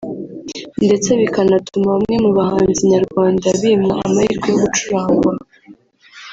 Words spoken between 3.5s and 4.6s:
bimwa amahirwe yo